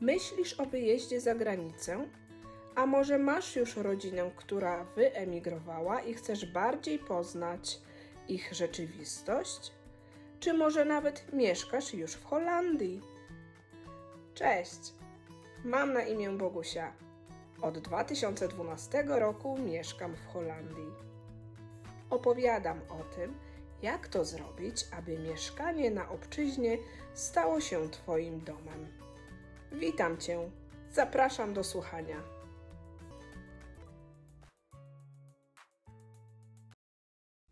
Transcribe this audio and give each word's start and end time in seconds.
Myślisz 0.00 0.60
o 0.60 0.66
wyjeździe 0.66 1.20
za 1.20 1.34
granicę? 1.34 2.08
A 2.74 2.86
może 2.86 3.18
masz 3.18 3.56
już 3.56 3.76
rodzinę, 3.76 4.30
która 4.36 4.84
wyemigrowała 4.84 6.00
i 6.00 6.14
chcesz 6.14 6.52
bardziej 6.52 6.98
poznać 6.98 7.80
ich 8.28 8.54
rzeczywistość? 8.54 9.72
Czy 10.40 10.52
może 10.52 10.84
nawet 10.84 11.32
mieszkasz 11.32 11.94
już 11.94 12.12
w 12.12 12.24
Holandii? 12.24 13.00
Cześć! 14.34 14.92
Mam 15.64 15.92
na 15.92 16.02
imię 16.02 16.30
Bogusia. 16.30 16.92
Od 17.62 17.78
2012 17.78 19.04
roku 19.06 19.58
mieszkam 19.58 20.16
w 20.16 20.26
Holandii. 20.26 20.92
Opowiadam 22.10 22.80
o 22.88 23.14
tym, 23.16 23.34
jak 23.82 24.08
to 24.08 24.24
zrobić, 24.24 24.86
aby 24.98 25.18
mieszkanie 25.18 25.90
na 25.90 26.08
obczyźnie 26.08 26.78
stało 27.14 27.60
się 27.60 27.90
Twoim 27.90 28.40
domem. 28.40 29.07
Witam 29.72 30.18
Cię. 30.18 30.50
Zapraszam 30.92 31.54
do 31.54 31.64
słuchania. 31.64 32.16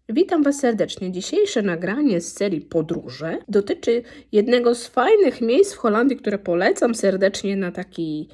Witam 0.08 0.42
Was 0.42 0.58
serdecznie. 0.58 1.12
Dzisiejsze 1.12 1.62
nagranie 1.62 2.20
z 2.20 2.32
serii 2.32 2.60
Podróże 2.60 3.38
dotyczy 3.48 4.02
jednego 4.32 4.74
z 4.74 4.86
fajnych 4.86 5.40
miejsc 5.40 5.74
w 5.74 5.78
Holandii, 5.78 6.16
które 6.16 6.38
polecam 6.38 6.94
serdecznie 6.94 7.56
na 7.56 7.72
taki 7.72 8.28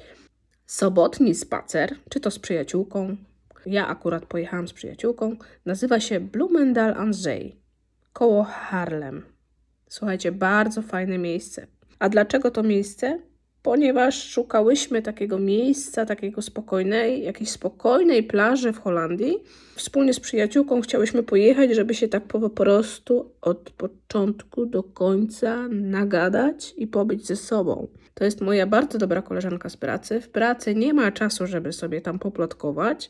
sobotni 0.65 1.35
spacer, 1.35 1.95
czy 2.09 2.19
to 2.19 2.31
z 2.31 2.39
przyjaciółką. 2.39 3.17
Ja 3.65 3.87
akurat 3.87 4.25
pojechałam 4.25 4.67
z 4.67 4.73
przyjaciółką. 4.73 5.35
Nazywa 5.65 5.99
się 5.99 6.19
Bloemendal 6.19 7.13
Zee, 7.13 7.61
koło 8.13 8.43
Harlem. 8.43 9.23
Słuchajcie, 9.89 10.31
bardzo 10.31 10.81
fajne 10.81 11.17
miejsce. 11.17 11.67
A 11.99 12.09
dlaczego 12.09 12.51
to 12.51 12.63
miejsce? 12.63 13.19
Ponieważ 13.63 14.23
szukałyśmy 14.23 15.01
takiego 15.01 15.39
miejsca, 15.39 16.05
takiego 16.05 16.41
spokojnej, 16.41 17.23
jakiejś 17.23 17.51
spokojnej 17.51 18.23
plaży 18.23 18.73
w 18.73 18.79
Holandii. 18.79 19.43
Wspólnie 19.75 20.13
z 20.13 20.19
przyjaciółką 20.19 20.81
chciałyśmy 20.81 21.23
pojechać, 21.23 21.75
żeby 21.75 21.93
się 21.93 22.07
tak 22.07 22.23
po 22.23 22.49
prostu 22.49 23.31
od 23.41 23.69
początku 23.69 24.65
do 24.65 24.83
końca 24.83 25.67
nagadać 25.71 26.73
i 26.77 26.87
pobyć 26.87 27.27
ze 27.27 27.35
sobą. 27.35 27.87
To 28.13 28.25
jest 28.25 28.41
moja 28.41 28.67
bardzo 28.67 28.97
dobra 28.97 29.21
koleżanka 29.21 29.69
z 29.69 29.77
pracy. 29.77 30.21
W 30.21 30.29
pracy 30.29 30.75
nie 30.75 30.93
ma 30.93 31.11
czasu, 31.11 31.47
żeby 31.47 31.73
sobie 31.73 32.01
tam 32.01 32.19
poplotkować. 32.19 33.09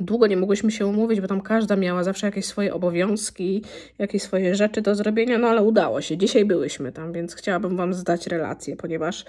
Długo 0.00 0.26
nie 0.26 0.36
mogłyśmy 0.36 0.70
się 0.70 0.86
umówić, 0.86 1.20
bo 1.20 1.28
tam 1.28 1.40
każda 1.40 1.76
miała 1.76 2.04
zawsze 2.04 2.26
jakieś 2.26 2.44
swoje 2.44 2.74
obowiązki, 2.74 3.64
jakieś 3.98 4.22
swoje 4.22 4.54
rzeczy 4.54 4.82
do 4.82 4.94
zrobienia, 4.94 5.38
no 5.38 5.48
ale 5.48 5.62
udało 5.62 6.00
się. 6.00 6.16
Dzisiaj 6.16 6.44
byłyśmy 6.44 6.92
tam, 6.92 7.12
więc 7.12 7.34
chciałabym 7.34 7.76
Wam 7.76 7.94
zdać 7.94 8.26
relację, 8.26 8.76
ponieważ 8.76 9.24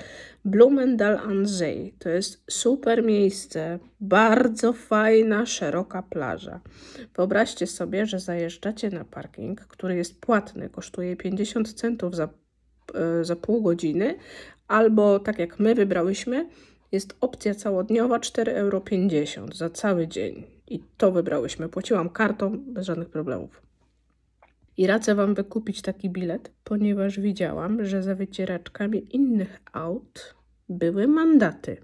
Blumendal 0.46 1.18
an 1.18 1.48
Zee 1.48 1.94
to 2.00 2.10
jest 2.10 2.44
super 2.50 3.04
miejsce, 3.04 3.80
bardzo 4.00 4.74
fajna, 4.74 5.46
szeroka 5.46 6.04
plaża. 6.04 6.60
Wyobraźcie 7.16 7.68
sobie, 7.68 8.06
że 8.06 8.20
zajeżdżacie 8.20 8.90
na 8.90 9.06
parking, 9.06 9.62
który 9.62 9.96
jest 9.96 10.22
płatny, 10.22 10.70
kosztuje 10.70 11.16
50 11.16 11.74
centów 11.74 12.16
za, 12.16 12.30
e, 12.94 13.26
za 13.26 13.36
pół 13.36 13.62
godziny, 13.62 14.16
albo 14.68 15.20
tak 15.20 15.40
jak 15.40 15.60
my 15.60 15.76
wybrałyśmy, 15.76 16.50
jest 16.92 17.16
opcja 17.22 17.56
całodniowa 17.56 18.20
4,50 18.20 19.38
euro 19.38 19.56
za 19.56 19.70
cały 19.70 20.08
dzień. 20.08 20.53
I 20.68 20.80
to 20.98 21.12
wybrałyśmy. 21.12 21.70
Płaciłam 21.70 22.10
kartą 22.10 22.58
bez 22.58 22.86
żadnych 22.86 23.10
problemów. 23.10 23.62
I 24.78 24.88
radzę 24.88 25.16
Wam 25.16 25.34
wykupić 25.34 25.82
taki 25.82 26.10
bilet, 26.10 26.52
ponieważ 26.64 27.20
widziałam, 27.20 27.86
że 27.86 28.04
za 28.04 28.16
wycieraczkami 28.16 29.16
innych 29.16 29.62
aut 29.74 30.36
były 30.70 31.08
mandaty. 31.08 31.78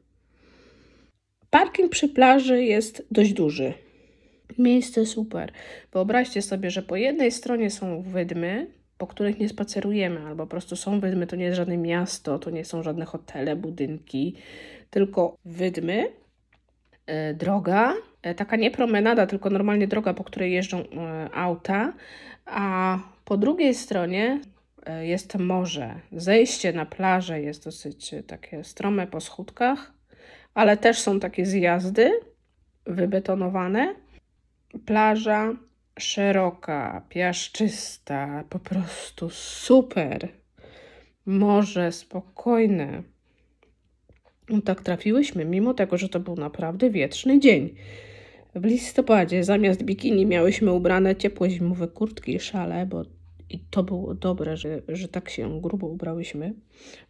Parking 1.50 1.92
przy 1.92 2.10
plaży 2.10 2.64
jest 2.64 3.08
dość 3.12 3.34
duży. 3.34 3.74
Miejsce 4.58 5.06
super. 5.06 5.52
Wyobraźcie 5.92 6.42
sobie, 6.42 6.72
że 6.72 6.82
po 6.82 6.96
jednej 6.96 7.32
stronie 7.32 7.72
są 7.72 8.02
wydmy, 8.02 8.68
po 8.98 9.08
których 9.08 9.40
nie 9.40 9.50
spacerujemy, 9.50 10.20
albo 10.20 10.44
po 10.44 10.50
prostu 10.50 10.76
są 10.76 11.00
wydmy, 11.00 11.28
to 11.28 11.36
nie 11.36 11.46
jest 11.46 11.58
żadne 11.58 11.78
miasto, 11.78 12.40
to 12.40 12.50
nie 12.50 12.66
są 12.66 12.84
żadne 12.84 13.06
hotele, 13.06 13.56
budynki, 13.56 14.36
tylko 14.90 15.38
wydmy, 15.46 16.12
e, 17.06 17.34
droga, 17.34 17.94
taka 18.36 18.56
nie 18.56 18.72
promenada, 18.72 19.28
tylko 19.28 19.50
normalnie 19.50 19.88
droga, 19.88 20.14
po 20.14 20.24
której 20.24 20.54
jeżdżą 20.54 20.80
e, 20.80 21.30
auta, 21.34 21.94
a 22.46 23.00
po 23.26 23.38
drugiej 23.38 23.76
stronie 23.76 24.42
jest 25.02 25.36
morze. 25.36 26.00
Zejście 26.12 26.74
na 26.74 26.86
plażę 26.86 27.42
jest 27.42 27.64
dosyć 27.64 28.16
takie 28.28 28.64
strome 28.64 29.08
po 29.08 29.22
schódkach, 29.22 29.94
ale 30.54 30.78
też 30.78 31.00
są 31.00 31.20
takie 31.20 31.46
zjazdy 31.46 32.12
wybetonowane. 32.86 33.96
Plaża 34.86 35.54
szeroka, 36.00 37.02
piaszczysta, 37.10 38.44
po 38.50 38.60
prostu 38.60 39.30
super. 39.30 40.30
Morze 41.26 41.92
spokojne. 41.92 43.04
No 44.50 44.62
tak 44.62 44.82
trafiłyśmy, 44.82 45.46
mimo 45.46 45.74
tego, 45.74 45.98
że 45.98 46.10
to 46.10 46.20
był 46.20 46.36
naprawdę 46.36 46.90
wietrzny 46.90 47.40
dzień. 47.40 47.76
W 48.56 48.66
listopadzie 48.66 49.44
zamiast 49.44 49.84
bikini 49.84 50.26
miałyśmy 50.26 50.74
ubrane 50.74 51.16
ciepłe 51.16 51.50
zimowe 51.50 51.88
kurtki 51.88 52.36
i 52.36 52.40
szale, 52.40 52.86
bo 52.86 53.04
i 53.50 53.60
to 53.60 53.84
było 53.84 54.14
dobre, 54.14 54.58
że, 54.58 54.82
że 54.88 55.08
tak 55.08 55.30
się 55.30 55.62
grubo 55.62 55.88
ubrałyśmy, 55.88 56.54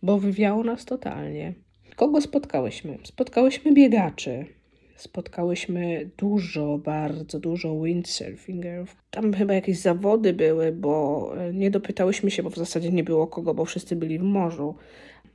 bo 0.03 0.17
wywiało 0.17 0.63
nas 0.63 0.85
totalnie. 0.85 1.53
Kogo 1.95 2.21
spotkałyśmy? 2.21 2.97
Spotkałyśmy 3.03 3.73
biegaczy. 3.73 4.45
Spotkałyśmy 4.95 6.09
dużo, 6.17 6.77
bardzo 6.77 7.39
dużo 7.39 7.81
windsurfingerów. 7.81 8.95
Tam 9.11 9.33
chyba 9.33 9.53
jakieś 9.53 9.77
zawody 9.77 10.33
były, 10.33 10.71
bo 10.71 11.33
nie 11.53 11.71
dopytałyśmy 11.71 12.31
się, 12.31 12.43
bo 12.43 12.49
w 12.49 12.55
zasadzie 12.55 12.91
nie 12.91 13.03
było 13.03 13.27
kogo, 13.27 13.53
bo 13.53 13.65
wszyscy 13.65 13.95
byli 13.95 14.19
w 14.19 14.23
morzu 14.23 14.75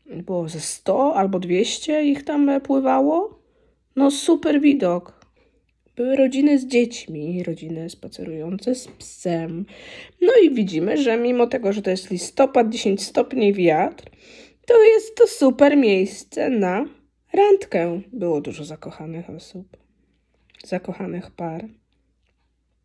było 0.06 0.48
ze 0.48 0.60
100 0.60 1.14
albo 1.14 1.40
200 1.40 2.04
ich 2.04 2.24
tam 2.24 2.60
pływało. 2.60 3.38
No 3.96 4.10
super 4.10 4.60
widok. 4.60 5.23
Były 5.96 6.16
rodziny 6.16 6.58
z 6.58 6.66
dziećmi, 6.66 7.42
rodziny 7.42 7.90
spacerujące 7.90 8.74
z 8.74 8.88
psem. 8.88 9.66
No 10.20 10.32
i 10.42 10.54
widzimy, 10.54 10.96
że 10.96 11.16
mimo 11.16 11.46
tego, 11.46 11.72
że 11.72 11.82
to 11.82 11.90
jest 11.90 12.10
listopad, 12.10 12.68
10 12.68 13.02
stopni 13.02 13.52
wiatr, 13.52 14.04
to 14.66 14.82
jest 14.82 15.16
to 15.16 15.26
super 15.26 15.76
miejsce 15.76 16.50
na 16.50 16.84
randkę. 17.32 18.00
Było 18.12 18.40
dużo 18.40 18.64
zakochanych 18.64 19.30
osób, 19.30 19.76
zakochanych 20.64 21.30
par. 21.30 21.68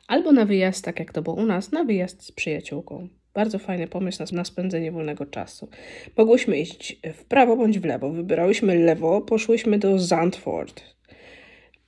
Albo 0.08 0.32
na 0.32 0.46
wyjazd, 0.46 0.86
tak 0.86 1.00
jak 1.00 1.14
to 1.14 1.22
było 1.22 1.36
u 1.36 1.46
nas, 1.46 1.72
na 1.72 1.84
wyjazd 1.84 2.24
z 2.24 2.32
przyjaciółką. 2.32 3.08
Bardzo 3.34 3.60
fajny 3.60 3.88
pomysł 3.88 4.36
na, 4.36 4.44
spędzenie 4.44 4.92
wolnego 4.92 5.26
czasu. 5.26 5.70
Mogłyśmy 6.18 6.60
iść 6.60 7.00
w 7.14 7.26
prawo 7.26 7.58
bądź 7.58 7.80
w 7.80 7.86
lewo. 7.86 8.10
Wybrałyśmy 8.10 8.76
lewo, 8.76 9.22
poszłyśmy 9.22 9.80
do 9.80 10.00
Zandvoort. 10.00 10.99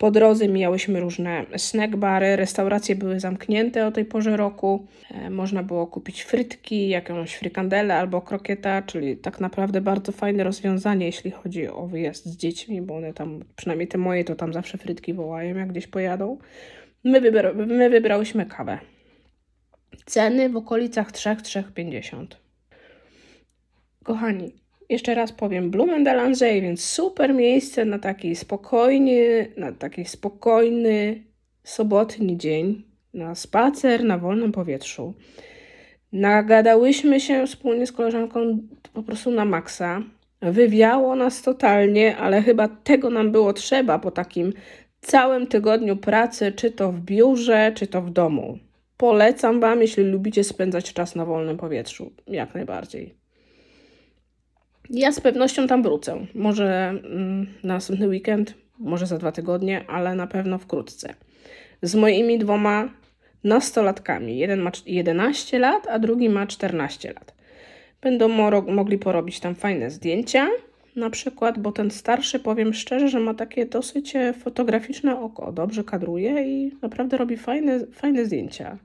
Po 0.02 0.12
drodze 0.12 0.48
mijałyśmy 0.48 1.00
różne 1.00 1.46
snackbary, 1.58 2.36
restauracje 2.36 2.96
były 2.96 3.20
zamknięte 3.20 3.88
o 3.88 3.92
tej 3.92 4.06
porze 4.06 4.38
roku. 4.38 4.88
E, 5.12 5.30
można 5.30 5.64
było 5.64 5.88
kupić 5.88 6.22
frytki, 6.22 6.90
jakąś 6.90 7.36
frikandelę 7.36 7.96
albo 7.96 8.22
krokieta, 8.22 8.82
czyli 8.82 9.18
tak 9.18 9.40
naprawdę 9.40 9.82
bardzo 9.82 10.12
fajne 10.12 10.44
rozwiązanie, 10.44 11.06
jeśli 11.06 11.32
chodzi 11.32 11.68
o 11.68 11.88
wyjazd 11.88 12.26
z 12.26 12.38
dziećmi, 12.38 12.82
bo 12.82 12.96
one 12.96 13.14
tam, 13.14 13.44
przynajmniej 13.56 13.88
te 13.88 13.98
moje, 13.98 14.24
to 14.24 14.36
tam 14.36 14.54
zawsze 14.54 14.78
frytki 14.78 15.14
wołają, 15.14 15.56
jak 15.56 15.70
gdzieś 15.70 15.88
pojadą. 15.88 16.38
My, 17.04 17.22
wybra 17.22 17.54
my 17.54 17.90
wybrałyśmy 17.90 18.46
kawę. 18.46 18.80
Ceny 20.06 20.50
w 20.50 20.58
okolicach 20.58 21.12
3-3,50. 21.12 22.26
Kochani, 24.04 24.61
jeszcze 24.92 25.16
raz 25.16 25.32
powiem, 25.32 25.72
Blumendalanzee, 25.72 26.62
więc 26.62 26.86
super 26.86 27.34
miejsce 27.34 27.86
na 27.86 28.00
taki 28.00 28.36
spokojny, 28.36 29.48
na 29.58 29.72
taki 29.72 30.06
spokojny 30.06 31.24
sobotni 31.64 32.38
dzień, 32.38 32.84
na 33.14 33.36
spacer 33.36 34.04
na 34.04 34.18
wolnym 34.18 34.52
powietrzu. 34.52 35.14
Nagadałyśmy 36.12 37.20
się 37.20 37.48
wspólnie 37.48 37.88
z 37.88 37.92
koleżanką 37.92 38.58
po 38.94 39.04
prostu 39.04 39.32
na 39.32 39.46
maksa. 39.46 40.04
Wywiało 40.42 41.16
nas 41.16 41.42
totalnie, 41.42 42.18
ale 42.18 42.42
chyba 42.42 42.68
tego 42.68 43.10
nam 43.10 43.32
było 43.32 43.54
trzeba 43.54 44.00
po 44.00 44.12
takim 44.12 44.54
całym 45.02 45.48
tygodniu 45.48 45.98
pracy, 45.98 46.52
czy 46.52 46.72
to 46.72 46.92
w 46.92 47.00
biurze, 47.00 47.72
czy 47.76 47.88
to 47.88 48.02
w 48.02 48.10
domu. 48.10 48.60
Polecam 48.98 49.60
Wam, 49.60 49.82
jeśli 49.82 50.04
lubicie 50.04 50.44
spędzać 50.44 50.94
czas 50.94 51.16
na 51.16 51.26
wolnym 51.26 51.58
powietrzu. 51.58 52.12
Jak 52.28 52.56
najbardziej. 52.56 53.21
Ja 54.94 55.12
z 55.12 55.20
pewnością 55.20 55.68
tam 55.68 55.84
wrócę. 55.84 56.26
Może 56.36 56.90
mm, 56.90 57.48
na 57.64 57.74
następny 57.74 58.08
weekend, 58.08 58.54
może 58.80 59.06
za 59.06 59.18
dwa 59.18 59.32
tygodnie, 59.32 59.86
ale 59.88 60.16
na 60.16 60.28
pewno 60.28 60.58
wkrótce. 60.58 61.14
Z 61.82 61.96
moimi 61.96 62.40
dwoma 62.40 62.90
nastolatkami. 63.44 64.38
Jeden 64.38 64.60
ma 64.60 64.72
11 64.86 65.60
lat, 65.60 65.88
a 65.88 66.00
drugi 66.00 66.30
ma 66.30 66.48
14 66.48 67.14
lat. 67.14 67.34
Będą 68.02 68.28
mogli 68.68 68.98
porobić 68.98 69.40
tam 69.40 69.56
fajne 69.56 69.90
zdjęcia. 69.90 70.48
na 70.96 71.10
przykład, 71.10 71.60
bo 71.60 71.72
ten 71.72 71.92
starszy, 71.92 72.40
powiem 72.40 72.74
szczerze, 72.74 73.08
że 73.08 73.20
ma 73.20 73.34
takie 73.34 73.66
dosyć 73.66 74.16
e, 74.16 74.34
fotograficzne 74.34 75.20
oko, 75.20 75.52
dobrze 75.52 75.84
kadruje 75.84 76.44
i 76.44 76.72
naprawdę 76.82 77.18
robi 77.18 77.38
fajne, 77.38 77.80
fajne 77.92 78.26
zdjęcia. 78.26 78.78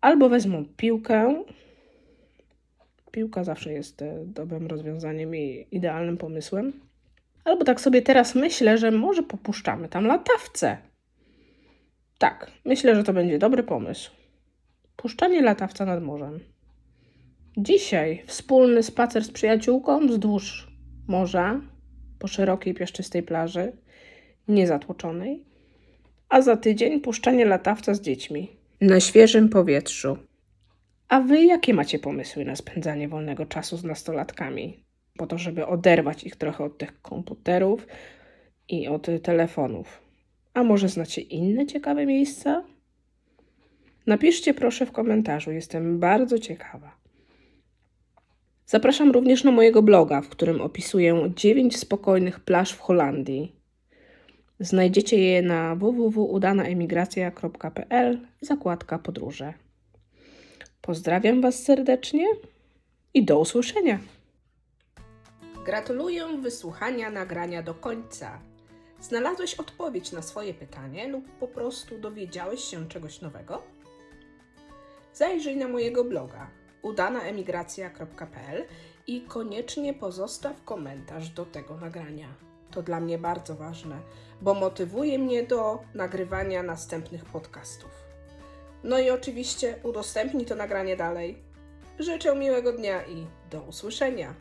Albo 0.00 0.28
wezmą 0.28 0.64
piłkę. 0.76 1.44
Piłka 3.10 3.44
zawsze 3.44 3.72
jest 3.72 4.02
e, 4.02 4.24
dobrym 4.24 4.66
rozwiązaniem 4.66 5.36
i 5.36 5.66
idealnym 5.70 6.16
pomysłem. 6.16 6.72
Albo 7.44 7.64
tak 7.64 7.80
sobie 7.80 8.02
teraz 8.02 8.34
myślę, 8.34 8.78
że 8.78 8.90
może 8.90 9.22
popuszczamy 9.22 9.88
tam 9.88 10.06
latawce. 10.06 10.78
Tak, 12.18 12.50
myślę, 12.64 12.96
że 12.96 13.04
to 13.04 13.12
będzie 13.12 13.38
dobry 13.38 13.62
pomysł. 13.62 14.10
Puszczanie 14.96 15.42
latawca 15.42 15.84
nad 15.84 16.02
morzem. 16.02 16.40
Dzisiaj 17.56 18.22
wspólny 18.26 18.82
spacer 18.82 19.24
z 19.24 19.30
przyjaciółką 19.30 20.06
wzdłuż 20.06 20.68
morza 21.08 21.60
po 22.18 22.28
szerokiej, 22.28 22.74
piaszczystej 22.74 23.22
plaży, 23.22 23.72
niezatłoczonej, 24.48 25.44
a 26.28 26.42
za 26.42 26.56
tydzień 26.56 27.00
puszczanie 27.00 27.44
latawca 27.44 27.94
z 27.94 28.00
dziećmi 28.00 28.48
na 28.80 29.00
świeżym 29.00 29.48
powietrzu. 29.48 30.18
A 31.08 31.20
wy 31.20 31.44
jakie 31.44 31.74
macie 31.74 31.98
pomysły 31.98 32.44
na 32.44 32.56
spędzanie 32.56 33.08
wolnego 33.08 33.46
czasu 33.46 33.76
z 33.76 33.84
nastolatkami? 33.84 34.84
Po 35.16 35.26
to, 35.26 35.38
żeby 35.38 35.66
oderwać 35.66 36.24
ich 36.24 36.36
trochę 36.36 36.64
od 36.64 36.78
tych 36.78 37.02
komputerów 37.02 37.86
i 38.68 38.88
od 38.88 39.06
telefonów. 39.22 40.02
A 40.54 40.64
może 40.64 40.88
znacie 40.88 41.20
inne 41.20 41.66
ciekawe 41.66 42.06
miejsca? 42.06 42.64
Napiszcie 44.06 44.54
proszę 44.54 44.86
w 44.86 44.92
komentarzu, 44.92 45.52
jestem 45.52 45.98
bardzo 45.98 46.38
ciekawa. 46.38 46.98
Zapraszam 48.66 49.10
również 49.10 49.44
na 49.44 49.50
mojego 49.50 49.82
bloga, 49.82 50.20
w 50.20 50.28
którym 50.28 50.60
opisuję 50.60 51.32
9 51.36 51.76
spokojnych 51.76 52.40
plaż 52.40 52.72
w 52.72 52.80
Holandii. 52.80 53.52
Znajdziecie 54.60 55.18
je 55.18 55.42
na 55.42 55.76
www.udanaemigracja.pl 55.76 58.20
zakładka 58.40 58.98
podróże. 58.98 59.54
Pozdrawiam 60.88 61.40
Was 61.40 61.62
serdecznie 61.62 62.26
i 63.14 63.24
do 63.24 63.38
usłyszenia. 63.38 63.98
Gratuluję 65.64 66.26
wysłuchania 66.42 67.10
nagrania 67.10 67.62
do 67.62 67.74
końca. 67.74 68.38
Znalazłeś 69.00 69.54
odpowiedź 69.54 70.12
na 70.12 70.22
swoje 70.22 70.54
pytanie 70.54 71.08
lub 71.08 71.30
po 71.40 71.48
prostu 71.48 71.98
dowiedziałeś 71.98 72.64
się 72.64 72.88
czegoś 72.88 73.20
nowego? 73.20 73.62
Zajrzyj 75.14 75.56
na 75.56 75.68
mojego 75.68 76.04
bloga 76.04 76.50
udanaemigracja.pl 76.82 78.64
i 79.06 79.20
koniecznie 79.20 79.94
pozostaw 79.94 80.64
komentarz 80.64 81.28
do 81.28 81.44
tego 81.44 81.76
nagrania. 81.76 82.28
To 82.70 82.82
dla 82.82 83.00
mnie 83.00 83.18
bardzo 83.18 83.54
ważne, 83.54 84.00
bo 84.42 84.54
motywuje 84.54 85.18
mnie 85.18 85.42
do 85.42 85.82
nagrywania 85.94 86.62
następnych 86.62 87.24
podcastów. 87.24 88.07
No 88.84 88.98
i 88.98 89.10
oczywiście 89.10 89.78
udostępnij 89.82 90.46
to 90.46 90.54
nagranie 90.54 90.96
dalej. 90.96 91.42
Życzę 91.98 92.36
miłego 92.36 92.72
dnia 92.72 93.06
i 93.06 93.26
do 93.50 93.60
usłyszenia. 93.60 94.34